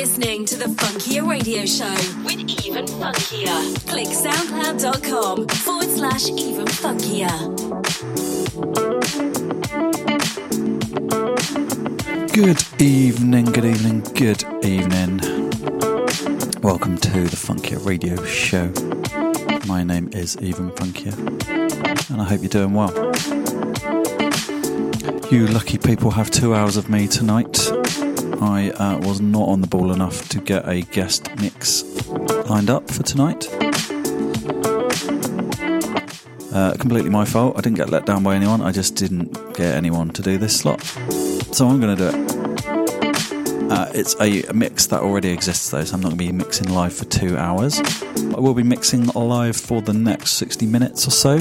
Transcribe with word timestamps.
listening 0.00 0.46
to 0.46 0.56
the 0.56 0.64
Funkier 0.64 1.28
Radio 1.28 1.66
Show 1.66 1.92
with 2.24 2.40
Even 2.64 2.86
Funkier. 2.86 3.86
Click 3.86 4.08
soundcloud.com 4.08 5.46
forward 5.48 5.90
slash 5.90 6.30
even 6.30 6.64
funkier. 6.64 7.28
Good 12.32 12.80
evening, 12.80 13.44
good 13.44 13.66
evening, 13.66 14.00
good 14.14 14.42
evening. 14.64 15.18
Welcome 16.62 16.96
to 16.96 17.24
the 17.24 17.36
Funkier 17.36 17.84
Radio 17.84 18.24
Show. 18.24 18.72
My 19.68 19.82
name 19.82 20.08
is 20.14 20.38
Even 20.40 20.70
Funkier, 20.70 21.14
and 22.10 22.22
I 22.22 22.24
hope 22.24 22.40
you're 22.40 22.48
doing 22.48 22.72
well. 22.72 22.90
You 25.30 25.46
lucky 25.48 25.76
people 25.76 26.10
have 26.12 26.30
two 26.30 26.54
hours 26.54 26.78
of 26.78 26.88
me 26.88 27.06
tonight. 27.06 27.70
I 28.40 28.70
uh, 28.70 28.98
was 29.00 29.20
not 29.20 29.48
on 29.48 29.60
the 29.60 29.66
ball 29.66 29.92
enough 29.92 30.28
to 30.30 30.40
get 30.40 30.66
a 30.66 30.80
guest 30.80 31.28
mix 31.36 31.84
lined 32.48 32.70
up 32.70 32.90
for 32.90 33.02
tonight. 33.02 33.46
Uh, 36.52 36.74
completely 36.78 37.10
my 37.10 37.24
fault. 37.24 37.56
I 37.56 37.60
didn't 37.60 37.76
get 37.76 37.90
let 37.90 38.06
down 38.06 38.22
by 38.22 38.34
anyone. 38.34 38.62
I 38.62 38.72
just 38.72 38.96
didn't 38.96 39.32
get 39.54 39.74
anyone 39.74 40.10
to 40.10 40.22
do 40.22 40.38
this 40.38 40.58
slot. 40.58 40.82
So 41.52 41.68
I'm 41.68 41.80
going 41.80 41.96
to 41.96 42.10
do 42.10 42.18
it. 42.18 42.30
Uh, 43.70 43.88
it's 43.94 44.16
a, 44.20 44.42
a 44.44 44.52
mix 44.52 44.86
that 44.86 45.00
already 45.00 45.28
exists 45.28 45.70
though, 45.70 45.84
so 45.84 45.94
I'm 45.94 46.00
not 46.00 46.08
going 46.08 46.18
to 46.18 46.24
be 46.24 46.32
mixing 46.32 46.70
live 46.70 46.92
for 46.92 47.04
two 47.04 47.36
hours. 47.36 47.80
I 48.16 48.40
will 48.40 48.54
be 48.54 48.62
mixing 48.62 49.06
live 49.08 49.56
for 49.56 49.80
the 49.80 49.92
next 49.92 50.32
60 50.32 50.66
minutes 50.66 51.06
or 51.06 51.10
so 51.10 51.38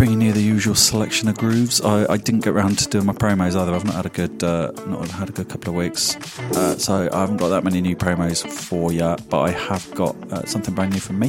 bringing 0.00 0.22
you 0.22 0.32
the 0.32 0.40
usual 0.40 0.74
selection 0.74 1.28
of 1.28 1.36
grooves. 1.36 1.78
I, 1.82 2.10
I, 2.10 2.16
didn't 2.16 2.40
get 2.40 2.54
around 2.54 2.78
to 2.78 2.88
doing 2.88 3.04
my 3.04 3.12
promos 3.12 3.54
either. 3.54 3.74
I've 3.74 3.84
not 3.84 3.96
had 3.96 4.06
a 4.06 4.08
good, 4.08 4.42
uh, 4.42 4.72
not 4.86 5.06
had 5.10 5.28
a 5.28 5.32
good 5.32 5.50
couple 5.50 5.68
of 5.68 5.76
weeks, 5.76 6.16
uh, 6.56 6.78
so 6.78 7.06
I 7.12 7.20
haven't 7.20 7.36
got 7.36 7.50
that 7.50 7.64
many 7.64 7.82
new 7.82 7.94
promos 7.94 8.50
for 8.50 8.92
you. 8.92 9.14
But 9.28 9.40
I 9.42 9.50
have 9.50 9.94
got 9.94 10.16
uh, 10.32 10.46
something 10.46 10.74
brand 10.74 10.94
new 10.94 11.00
from 11.00 11.18
me. 11.18 11.28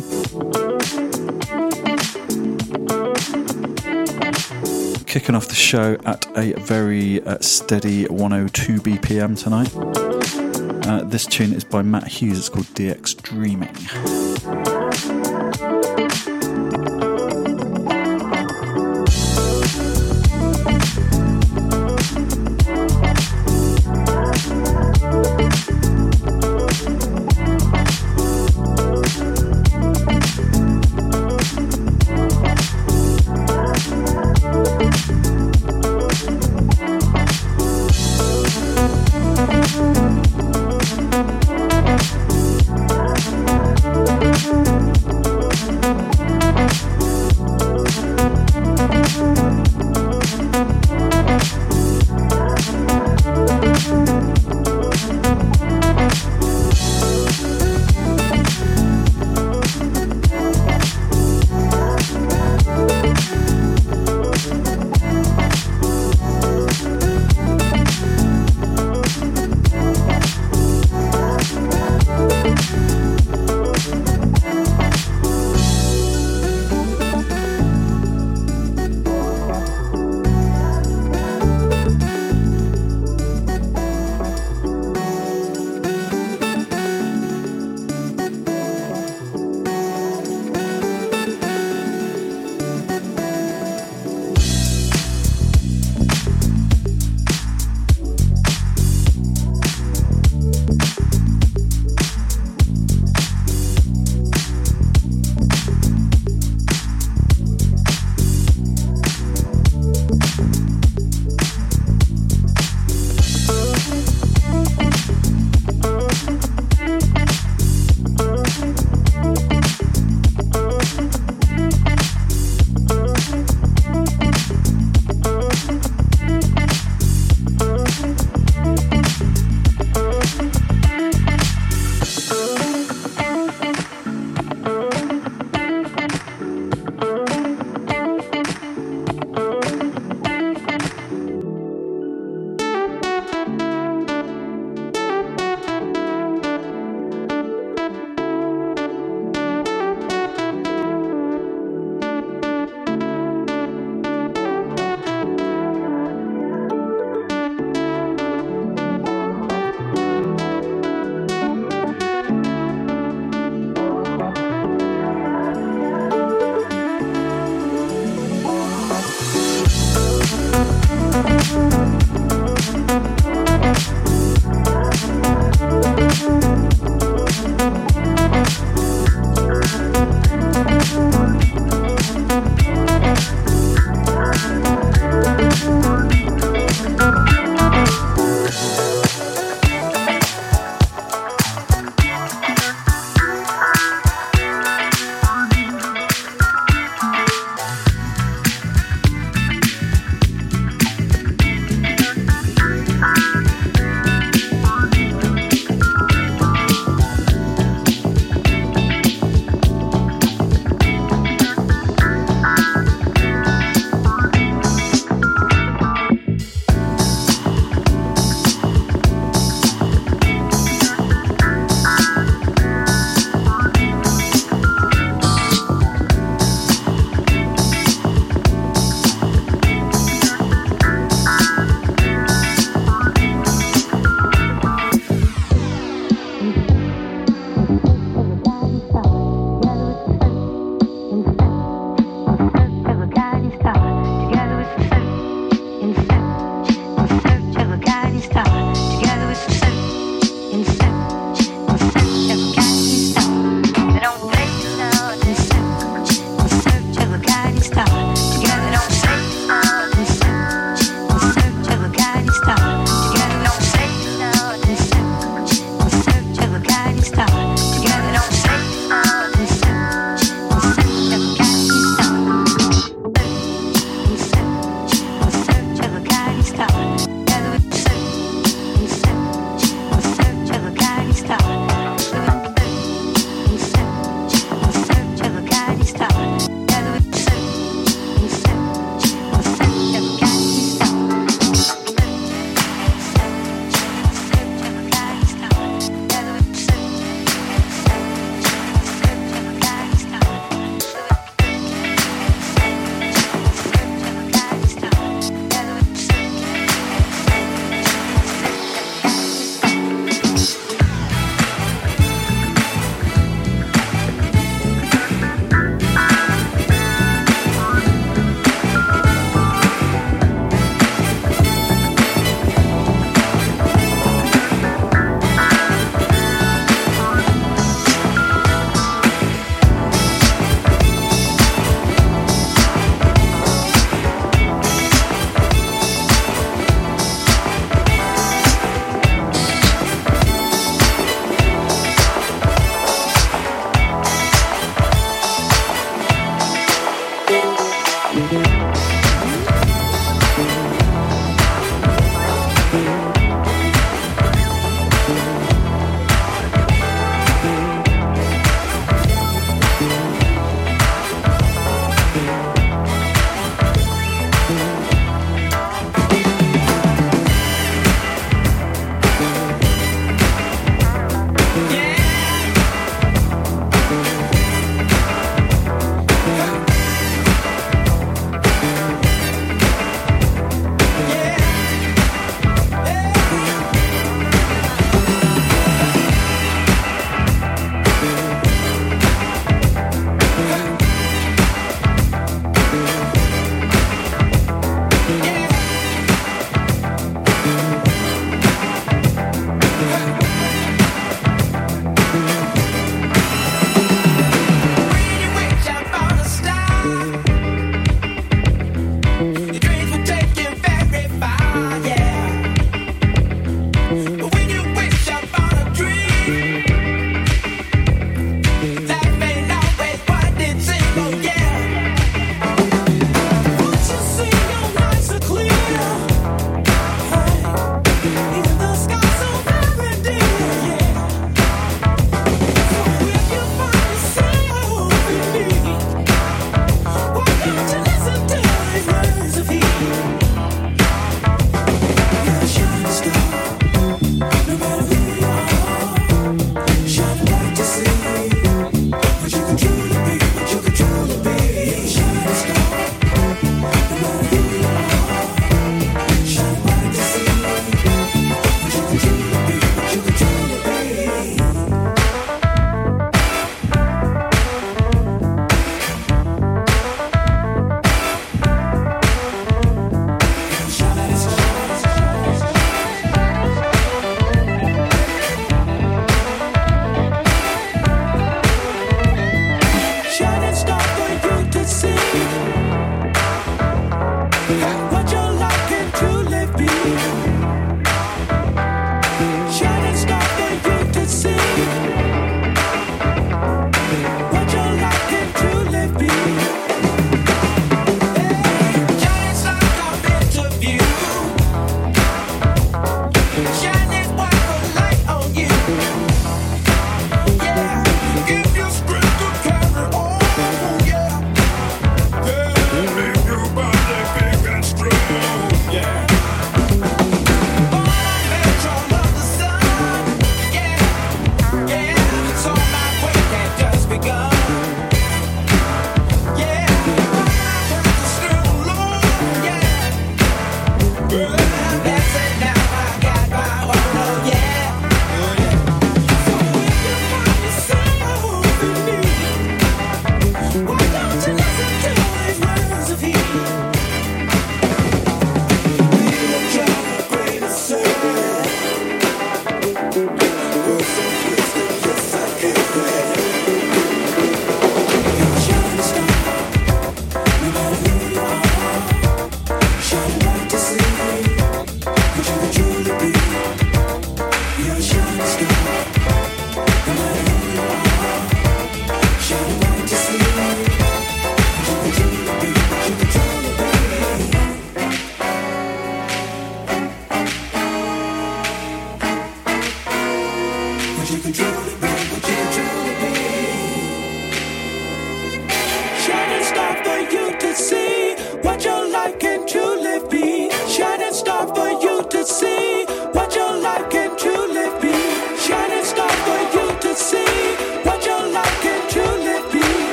Kicking 5.03 5.35
off 5.35 5.49
the 5.49 5.53
show 5.53 5.97
at 6.05 6.25
a 6.37 6.53
very 6.61 7.21
uh, 7.23 7.39
steady 7.41 8.05
102 8.05 8.79
BPM 8.79 9.37
tonight. 9.37 9.75
Uh, 10.87 11.03
this 11.03 11.25
tune 11.25 11.51
is 11.51 11.65
by 11.65 11.81
Matt 11.81 12.07
Hughes. 12.07 12.39
It's 12.39 12.47
called 12.47 12.67
DX 12.67 13.21
Dreaming. 13.21 14.30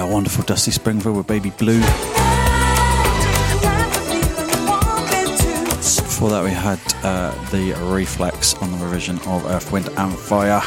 Wonderful 0.00 0.42
Dusty 0.44 0.70
Springfield 0.70 1.18
with 1.18 1.26
Baby 1.26 1.50
Blue. 1.50 1.80
Before 6.00 6.30
that, 6.30 6.42
we 6.42 6.50
had 6.50 6.80
uh, 7.04 7.32
the 7.50 7.74
Reflex 7.92 8.54
on 8.54 8.72
the 8.72 8.78
revision 8.78 9.18
of 9.26 9.44
Earth, 9.46 9.70
Wind 9.70 9.90
and 9.98 10.18
Fire. 10.18 10.62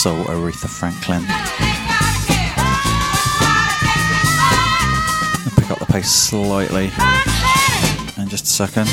Soul, 0.00 0.24
Aretha 0.24 0.66
Franklin. 0.66 1.20
Pick 5.56 5.70
up 5.70 5.78
the 5.78 5.84
pace 5.92 6.10
slightly 6.10 6.84
in 8.16 8.26
just 8.30 8.44
a 8.44 8.48
second. 8.48 8.86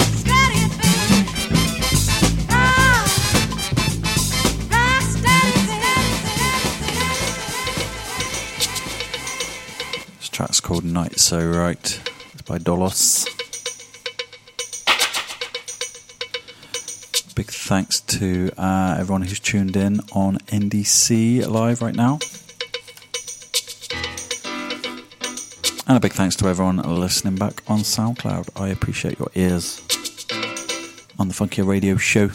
This 10.18 10.28
track's 10.28 10.60
called 10.60 10.84
Night 10.84 11.18
So 11.22 11.40
Right. 11.40 12.02
It's 12.34 12.42
by 12.42 12.58
Dolos. 12.58 13.26
Big 17.34 17.46
thanks 17.46 17.97
to 18.08 18.52
uh, 18.58 18.98
everyone 19.00 19.22
who's 19.22 19.40
tuned 19.40 19.76
in 19.76 20.00
on 20.14 20.38
NDC 20.48 21.48
live 21.48 21.82
right 21.82 21.96
now. 21.96 22.20
And 25.88 25.96
a 25.96 26.00
big 26.00 26.12
thanks 26.12 26.36
to 26.38 26.48
everyone 26.48 26.78
listening 26.78 27.36
back 27.36 27.62
on 27.68 27.80
SoundCloud. 27.80 28.62
I 28.62 28.70
appreciate 28.70 29.20
your 29.20 29.30
ears 29.36 29.82
on 31.18 31.28
the 31.28 31.34
Funkier 31.34 31.66
Radio 31.66 31.96
show. 31.98 32.26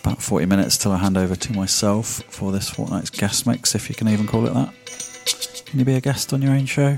About 0.00 0.22
40 0.22 0.46
minutes 0.46 0.78
till 0.78 0.92
I 0.92 0.98
hand 0.98 1.16
over 1.16 1.36
to 1.36 1.52
myself 1.52 2.22
for 2.28 2.50
this 2.50 2.68
fortnight's 2.70 3.10
guest 3.10 3.46
mix, 3.46 3.74
if 3.74 3.88
you 3.88 3.94
can 3.94 4.08
even 4.08 4.26
call 4.26 4.46
it 4.46 4.54
that. 4.54 4.74
Can 5.66 5.78
you 5.78 5.84
be 5.84 5.94
a 5.94 6.00
guest 6.00 6.32
on 6.32 6.42
your 6.42 6.52
own 6.52 6.66
show? 6.66 6.96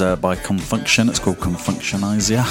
Uh, 0.00 0.16
by 0.16 0.34
Con 0.34 0.56
Funk 0.56 0.88
Shun. 0.88 1.10
It's 1.10 1.18
called 1.18 1.36
Confunkshunizeya. 1.36 2.44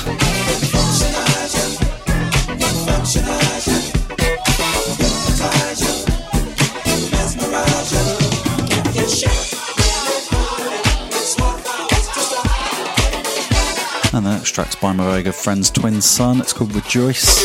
And 14.14 14.26
the 14.26 14.32
next 14.32 14.52
track's 14.52 14.76
by 14.76 14.94
my 14.94 15.04
very 15.06 15.24
good 15.24 15.34
friend's 15.34 15.72
Twin 15.72 16.02
Sun. 16.02 16.42
It's 16.42 16.54
called 16.54 16.76
Rejoice. 16.76 17.40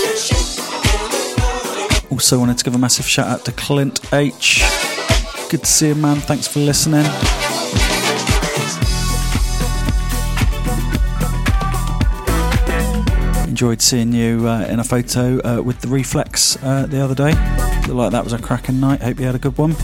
Also 2.11 2.39
wanted 2.39 2.59
to 2.59 2.65
give 2.65 2.75
a 2.75 2.79
massive 2.79 3.07
shout 3.07 3.29
out 3.29 3.45
to 3.47 3.53
Clint 3.53 4.01
H. 4.13 4.65
Good 5.49 5.61
to 5.61 5.67
see 5.67 5.89
you, 5.89 5.95
man. 5.95 6.17
Thanks 6.17 6.47
for 6.47 6.61
listening. 6.61 7.07
Enjoyed 13.65 13.81
seeing 13.81 14.13
you 14.13 14.47
uh, 14.47 14.67
in 14.69 14.79
a 14.79 14.85
photo 14.85 15.39
uh, 15.39 15.63
with 15.63 15.81
the 15.81 15.89
reflex 15.89 16.63
uh, 16.63 16.85
the 16.85 17.03
other 17.03 17.15
day. 17.15 17.31
Looked 17.89 17.95
like 17.95 18.13
that 18.13 18.23
was 18.23 18.35
a 18.35 18.39
cracking 18.39 18.79
night. 18.79 19.01
Hope 19.01 19.19
you 19.19 19.25
had 19.25 19.35
a 19.35 19.39
good 19.39 19.57
one. 19.57 19.75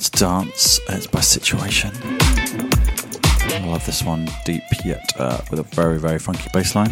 That's 0.00 0.08
Dance. 0.08 0.80
It's 0.88 1.06
by 1.06 1.20
Situation. 1.20 1.90
I 1.94 3.66
love 3.66 3.84
this 3.84 4.02
one, 4.02 4.30
deep 4.46 4.62
yet 4.82 5.04
uh, 5.18 5.42
with 5.50 5.60
a 5.60 5.62
very, 5.62 5.98
very 5.98 6.18
funky 6.18 6.48
bass 6.54 6.74
line. 6.74 6.90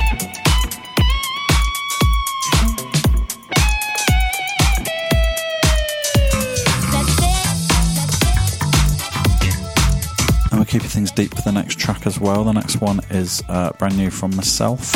And 10.50 10.61
we're 10.61 10.66
keeping 10.66 10.90
things 10.90 11.11
deep 11.11 11.34
for 11.34 11.40
the 11.40 11.52
next 11.52 11.78
track 11.78 12.06
as 12.06 12.20
well. 12.20 12.44
The 12.44 12.52
next 12.52 12.82
one 12.82 13.00
is 13.09 13.42
uh, 13.48 13.72
brand 13.78 13.96
new 13.96 14.11
from 14.11 14.36
myself. 14.36 14.92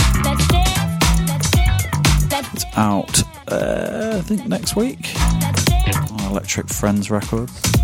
It's 2.52 2.66
out, 2.76 3.22
uh, 3.50 4.16
I 4.18 4.20
think, 4.20 4.46
next 4.46 4.76
week 4.76 5.14
on 6.10 6.20
Electric 6.30 6.68
Friends 6.68 7.10
Records. 7.10 7.82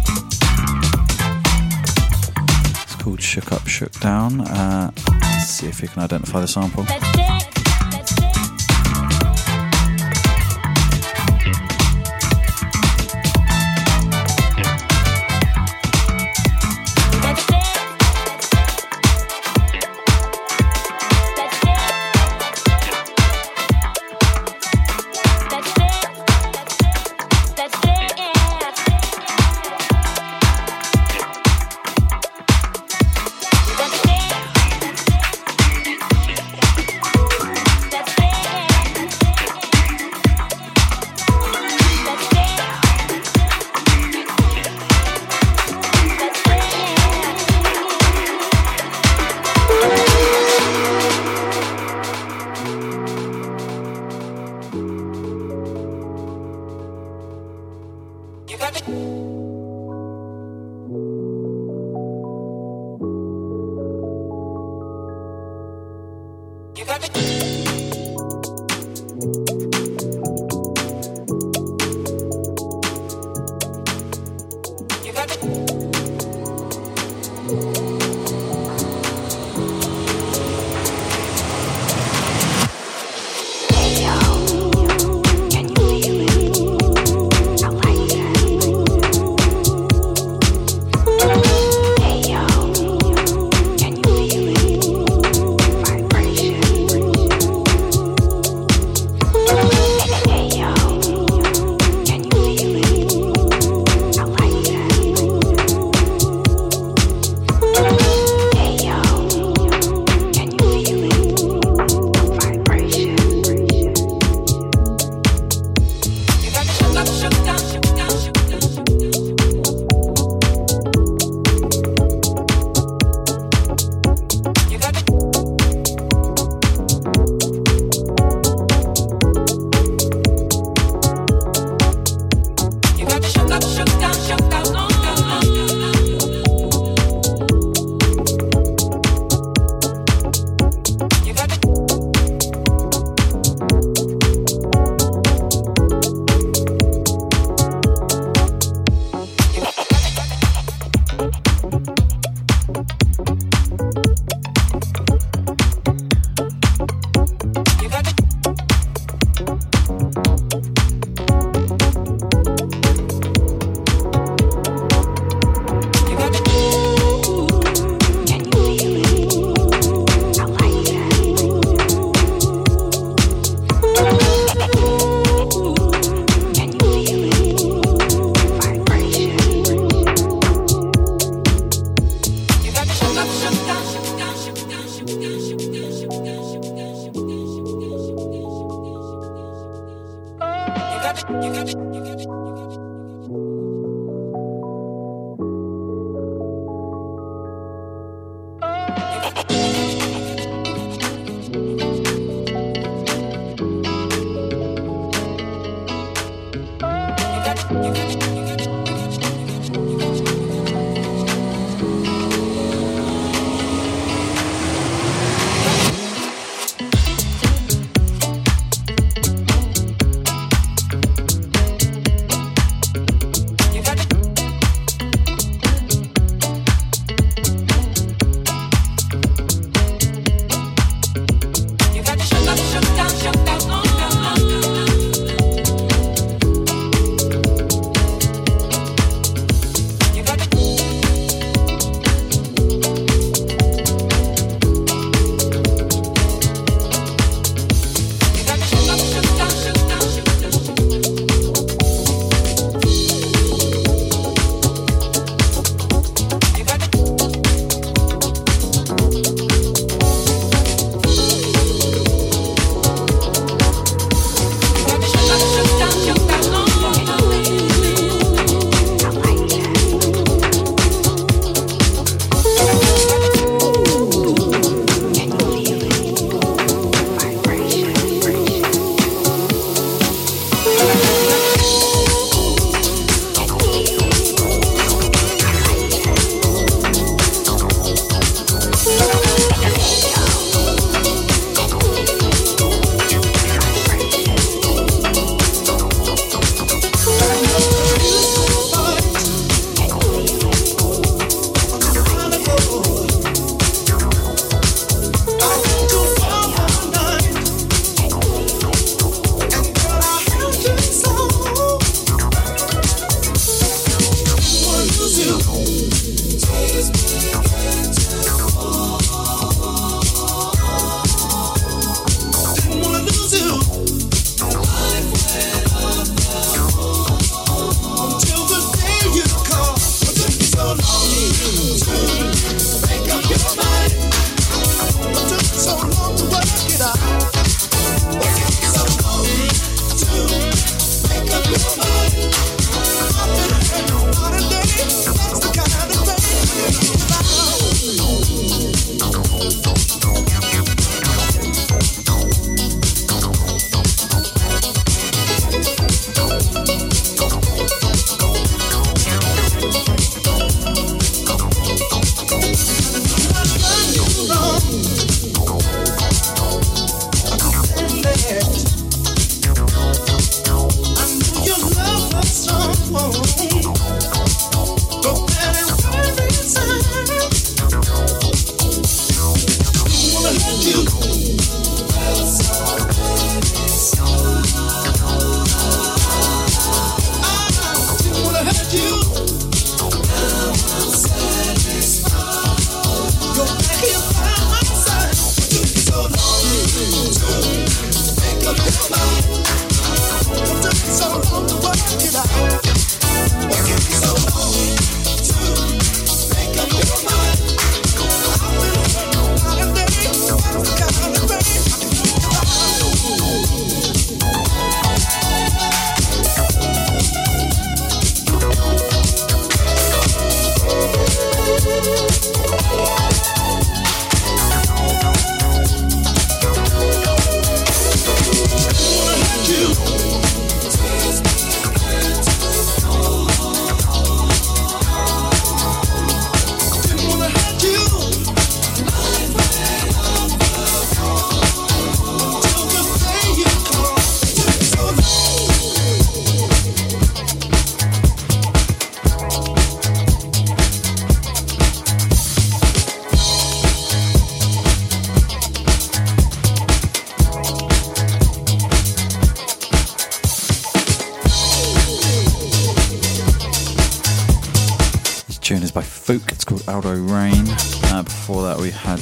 called 3.09 3.23
Shook 3.23 3.53
Up, 3.53 3.67
Shook 3.67 3.93
Down. 4.01 4.43
Uh, 4.43 4.91
see 5.41 5.67
if 5.67 5.81
you 5.81 5.89
can 5.89 6.03
identify 6.03 6.43
the 6.43 6.47
sample. 6.47 6.85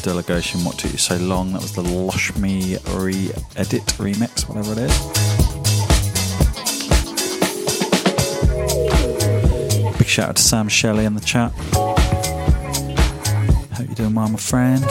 Delegation. 0.06 0.64
What 0.64 0.78
took 0.78 0.92
you 0.92 0.98
so 0.98 1.16
long? 1.16 1.52
That 1.52 1.62
was 1.62 1.72
the 1.72 1.82
Loshmi 1.82 2.78
re-edit 2.96 3.82
remix, 3.98 4.48
whatever 4.48 4.70
it 4.70 4.78
is. 4.78 4.96
Big 9.98 10.06
shout 10.06 10.28
out 10.28 10.36
to 10.36 10.42
Sam 10.42 10.68
Shelley 10.68 11.06
in 11.06 11.14
the 11.14 11.20
chat. 11.20 11.50
Hope 13.72 13.86
you're 13.88 13.96
doing 13.96 14.14
well, 14.14 14.28
my 14.28 14.38
friend. 14.38 14.84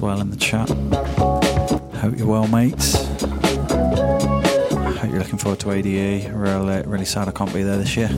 Well 0.00 0.20
in 0.20 0.30
the 0.30 0.36
chat. 0.36 0.68
Hope 1.98 2.16
you're 2.16 2.26
well, 2.26 2.46
mates. 2.48 2.94
Hope 4.98 5.10
you're 5.10 5.18
looking 5.18 5.38
forward 5.38 5.60
to 5.60 5.72
ADE. 5.72 6.32
Really, 6.32 6.82
really 6.82 7.04
sad 7.04 7.28
I 7.28 7.32
can't 7.32 7.52
be 7.52 7.62
there 7.62 7.76
this 7.76 7.96
year. 7.96 8.08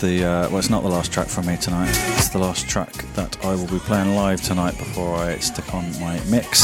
The, 0.00 0.24
uh, 0.24 0.48
well, 0.48 0.58
it's 0.58 0.70
not 0.70 0.82
the 0.82 0.88
last 0.88 1.12
track 1.12 1.28
from 1.28 1.46
me 1.46 1.56
tonight. 1.56 1.90
It's 2.16 2.28
the 2.28 2.38
last 2.38 2.68
track 2.68 2.92
that 3.14 3.44
I 3.44 3.54
will 3.54 3.66
be 3.66 3.78
playing 3.80 4.14
live 4.14 4.40
tonight 4.42 4.76
before 4.78 5.16
I 5.16 5.38
stick 5.38 5.74
on 5.74 5.84
my 6.00 6.20
mix. 6.28 6.62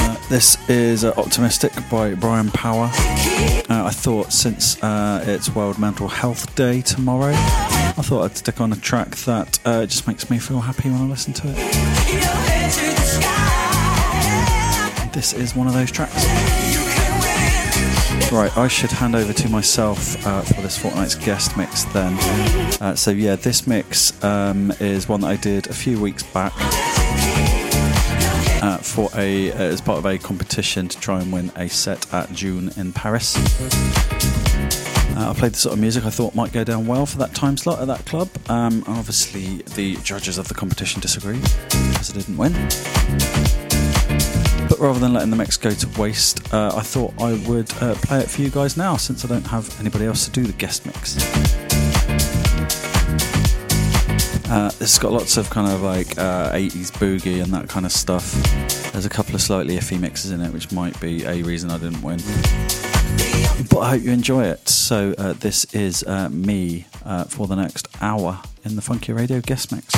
Uh, 0.00 0.16
this 0.28 0.56
is 0.68 1.04
uh, 1.04 1.12
Optimistic 1.16 1.72
by 1.90 2.14
Brian 2.14 2.50
Power. 2.50 2.90
Uh, 3.70 3.84
I 3.84 3.90
thought 3.90 4.32
since 4.32 4.82
uh, 4.82 5.24
it's 5.26 5.54
World 5.54 5.78
Mental 5.78 6.08
Health 6.08 6.54
Day 6.54 6.80
tomorrow, 6.82 7.32
I 7.34 8.02
thought 8.02 8.24
I'd 8.24 8.36
stick 8.36 8.60
on 8.60 8.72
a 8.72 8.76
track 8.76 9.16
that 9.16 9.58
uh, 9.64 9.86
just 9.86 10.06
makes 10.06 10.30
me 10.30 10.38
feel 10.38 10.60
happy 10.60 10.90
when 10.90 11.02
I 11.02 11.06
listen 11.06 11.32
to 11.34 11.48
it. 11.48 11.56
This 15.12 15.32
is 15.32 15.54
one 15.56 15.66
of 15.66 15.72
those 15.72 15.90
tracks. 15.90 16.97
Right, 18.30 18.54
I 18.58 18.68
should 18.68 18.90
hand 18.90 19.16
over 19.16 19.32
to 19.32 19.48
myself 19.48 20.24
uh, 20.26 20.42
for 20.42 20.60
this 20.60 20.76
fortnight's 20.76 21.14
guest 21.14 21.56
mix 21.56 21.84
then. 21.84 22.12
Uh, 22.80 22.94
so, 22.94 23.10
yeah, 23.10 23.36
this 23.36 23.66
mix 23.66 24.22
um, 24.22 24.70
is 24.80 25.08
one 25.08 25.22
that 25.22 25.28
I 25.28 25.36
did 25.36 25.66
a 25.68 25.72
few 25.72 25.98
weeks 25.98 26.22
back 26.22 26.52
uh, 28.62 28.78
for 28.78 29.08
a 29.14 29.50
uh, 29.52 29.56
as 29.56 29.80
part 29.80 29.98
of 29.98 30.04
a 30.04 30.18
competition 30.18 30.88
to 30.88 31.00
try 31.00 31.20
and 31.20 31.32
win 31.32 31.50
a 31.56 31.68
set 31.70 32.12
at 32.12 32.28
Djoon 32.28 32.76
in 32.76 32.92
Paris. 32.92 33.34
Uh, 35.16 35.30
I 35.30 35.34
played 35.34 35.52
the 35.52 35.58
sort 35.58 35.72
of 35.72 35.80
music 35.80 36.04
I 36.04 36.10
thought 36.10 36.34
might 36.34 36.52
go 36.52 36.64
down 36.64 36.86
well 36.86 37.06
for 37.06 37.16
that 37.18 37.34
time 37.34 37.56
slot 37.56 37.80
at 37.80 37.86
that 37.86 38.04
club. 38.04 38.28
Um, 38.50 38.84
obviously, 38.86 39.62
the 39.74 39.96
judges 40.02 40.36
of 40.36 40.48
the 40.48 40.54
competition 40.54 41.00
disagreed 41.00 41.42
because 41.42 42.10
I 42.10 42.18
didn't 42.18 42.36
win. 42.36 43.67
But 44.78 44.84
rather 44.84 45.00
than 45.00 45.12
letting 45.12 45.30
the 45.30 45.36
mix 45.36 45.56
go 45.56 45.70
to 45.70 46.00
waste, 46.00 46.54
uh, 46.54 46.72
I 46.76 46.82
thought 46.82 47.12
I 47.20 47.32
would 47.48 47.68
uh, 47.82 47.96
play 47.96 48.20
it 48.20 48.30
for 48.30 48.42
you 48.42 48.50
guys 48.50 48.76
now 48.76 48.96
since 48.96 49.24
I 49.24 49.28
don't 49.28 49.46
have 49.48 49.78
anybody 49.80 50.04
else 50.04 50.24
to 50.26 50.30
do 50.30 50.44
the 50.44 50.52
guest 50.52 50.86
mix. 50.86 51.16
Uh, 54.48 54.70
it's 54.80 54.96
got 55.00 55.10
lots 55.10 55.36
of 55.36 55.50
kind 55.50 55.68
of 55.68 55.82
like 55.82 56.06
80s 56.06 56.94
uh, 56.94 56.98
boogie 56.98 57.42
and 57.42 57.52
that 57.52 57.68
kind 57.68 57.86
of 57.86 57.92
stuff. 57.92 58.32
There's 58.92 59.04
a 59.04 59.10
couple 59.10 59.34
of 59.34 59.42
slightly 59.42 59.76
iffy 59.76 59.98
mixes 59.98 60.30
in 60.30 60.40
it, 60.40 60.52
which 60.52 60.70
might 60.70 60.98
be 61.00 61.24
a 61.24 61.42
reason 61.42 61.70
I 61.70 61.78
didn't 61.78 62.02
win. 62.02 62.18
But 63.70 63.80
I 63.80 63.90
hope 63.90 64.02
you 64.02 64.12
enjoy 64.12 64.44
it. 64.44 64.68
So, 64.68 65.12
uh, 65.18 65.32
this 65.32 65.64
is 65.74 66.04
uh, 66.04 66.28
me 66.28 66.86
for 67.28 67.48
the 67.48 67.56
next 67.56 67.88
hour 68.00 68.40
in 68.64 68.76
the 68.76 68.82
Funky 68.82 69.12
Radio 69.12 69.40
guest 69.40 69.72
mix. 69.72 69.97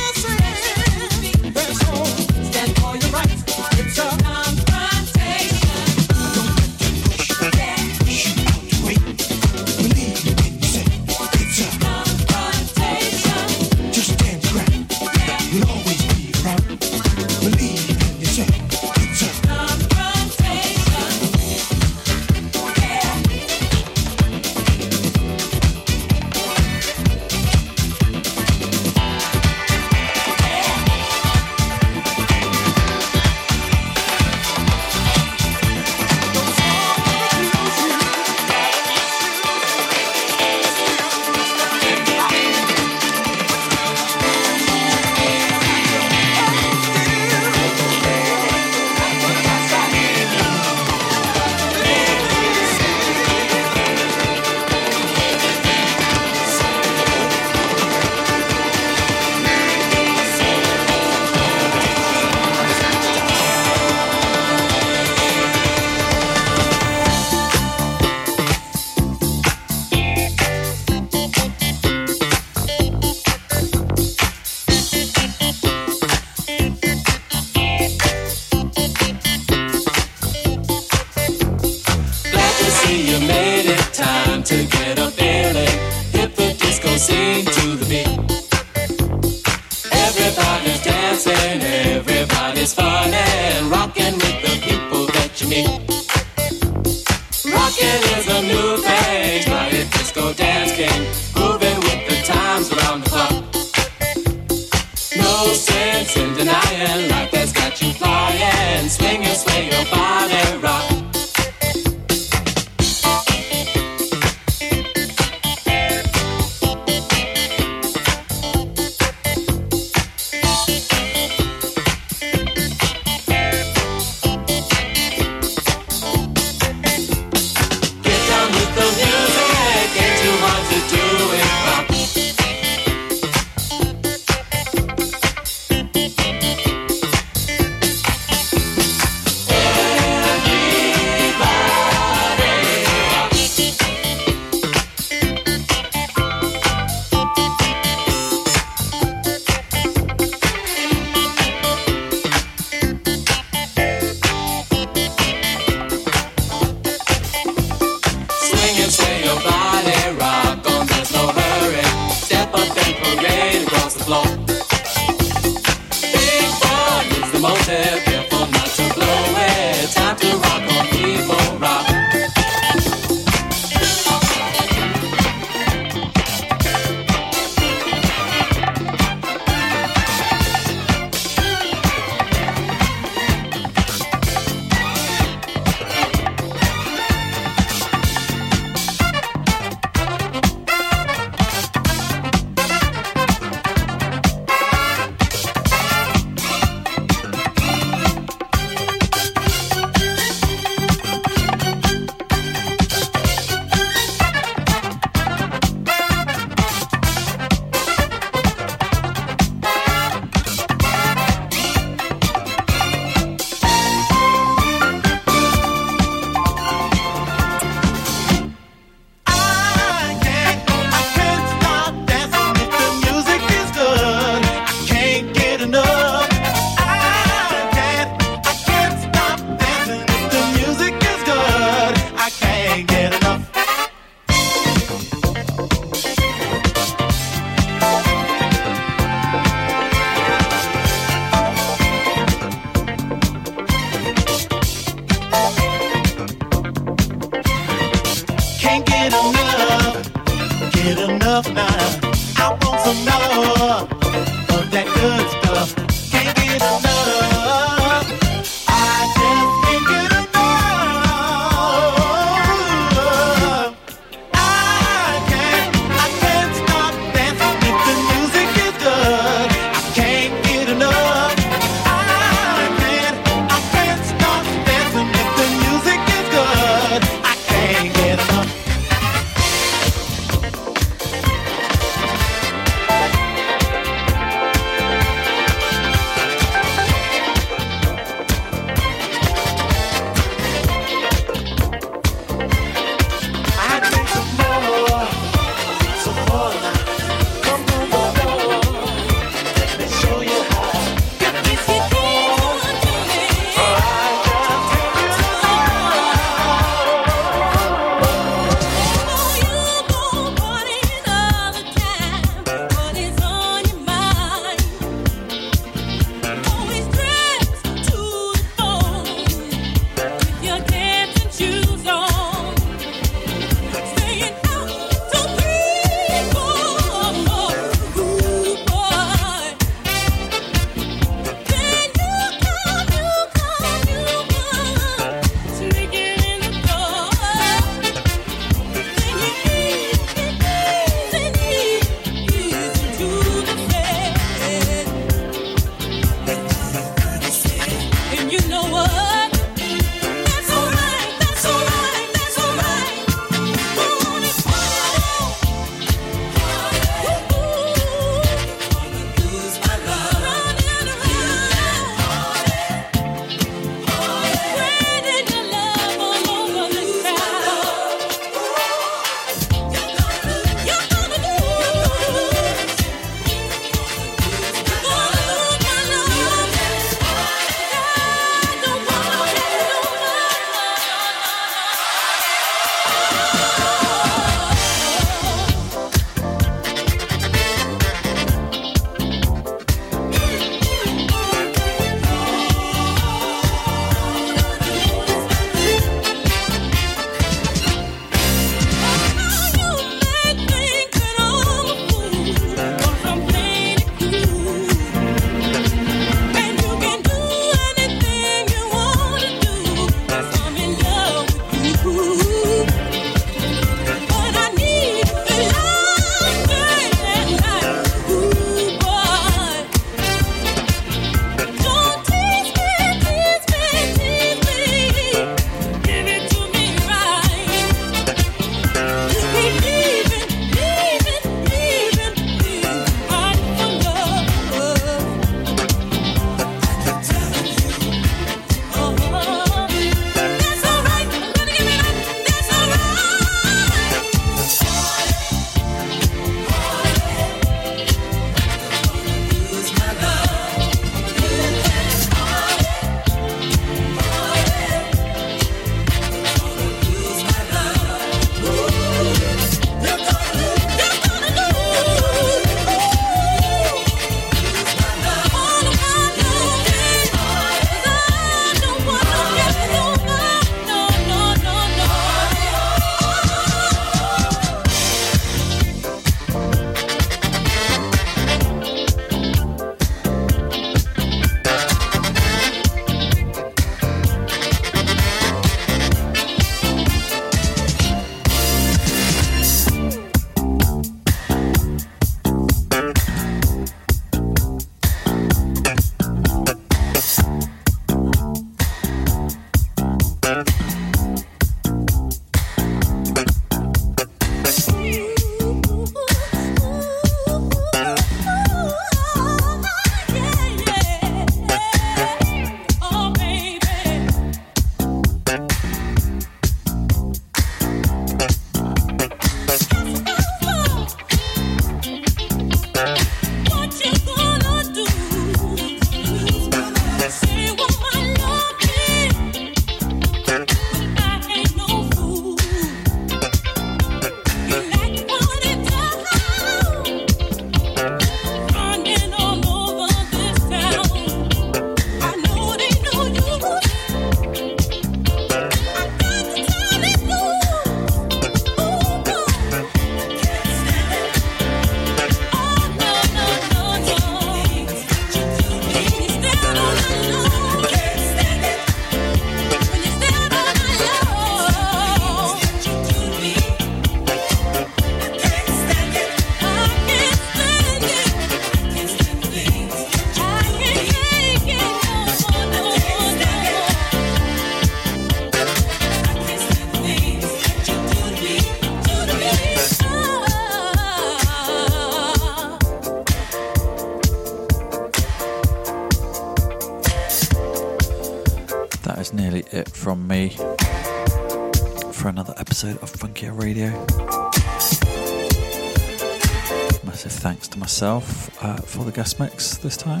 Myself 597.68 598.42
uh, 598.42 598.56
for 598.56 598.82
the 598.82 598.90
guest 598.90 599.20
mix 599.20 599.58
this 599.58 599.76
time. 599.76 600.00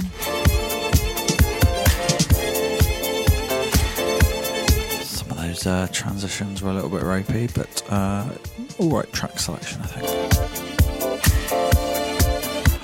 Some 5.02 5.30
of 5.30 5.36
those 5.36 5.66
uh, 5.66 5.86
transitions 5.92 6.62
were 6.62 6.70
a 6.70 6.72
little 6.72 6.88
bit 6.88 7.02
ropey, 7.02 7.46
but 7.48 7.82
uh, 7.90 8.26
alright 8.80 9.12
track 9.12 9.38
selection, 9.38 9.82
I 9.82 9.86
think. 9.86 10.06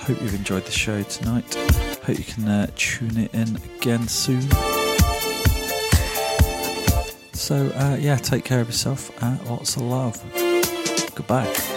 Hope 0.01 0.21
you've 0.21 0.35
enjoyed 0.35 0.67
the 0.67 0.71
show 0.71 1.03
tonight. 1.05 1.55
Hope 2.05 2.19
you 2.19 2.25
can 2.25 2.47
uh, 2.47 2.67
tune 2.77 3.17
it 3.17 3.33
in 3.33 3.57
again 3.79 4.07
soon. 4.07 4.43
So, 7.33 7.73
uh, 7.75 7.97
yeah, 7.99 8.17
take 8.17 8.45
care 8.45 8.61
of 8.61 8.67
yourself. 8.67 9.11
Uh, 9.23 9.39
lots 9.47 9.77
of 9.77 9.83
love. 9.83 10.23
Goodbye. 11.15 11.74